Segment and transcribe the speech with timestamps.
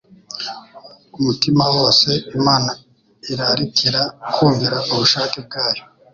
[1.17, 2.71] Umutima wose Imana
[3.31, 4.01] irarikira
[4.33, 5.83] kumvira ubushake bwayo,